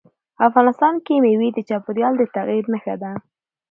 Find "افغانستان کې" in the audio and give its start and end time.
0.47-1.15